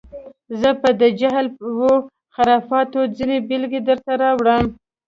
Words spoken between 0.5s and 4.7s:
زه به د جهل و خرافاتو ځینې بېلګې دلته راوړم.